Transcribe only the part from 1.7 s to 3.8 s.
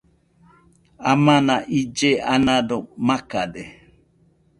ille anado makade